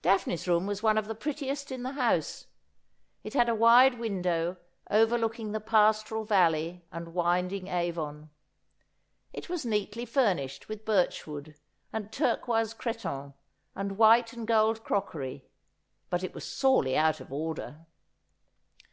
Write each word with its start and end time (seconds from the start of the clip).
Daphne's 0.00 0.46
room 0.46 0.66
was 0.68 0.80
one 0.80 0.96
of 0.96 1.08
the 1.08 1.14
prettiest 1.16 1.72
in 1.72 1.82
the 1.82 1.94
house. 1.94 2.46
It 3.24 3.34
had 3.34 3.48
a 3.48 3.52
wide 3.56 3.98
window, 3.98 4.56
overlooking 4.88 5.50
the 5.50 5.58
pastoral 5.58 6.22
valley 6.22 6.84
and 6.92 7.14
winding 7.14 7.66
Avon. 7.66 8.30
It 9.32 9.48
was 9.48 9.66
neatly 9.66 10.04
furnished 10.04 10.68
with 10.68 10.84
birchwood, 10.84 11.56
and 11.92 12.12
turquoise 12.12 12.74
cretonne, 12.74 13.34
and 13.74 13.98
white 13.98 14.32
and 14.32 14.46
gold 14.46 14.84
crockery, 14.84 15.48
but 16.10 16.22
it 16.22 16.32
was 16.32 16.44
sorely 16.44 16.96
out 16.96 17.18
of 17.18 17.32
order. 17.32 17.84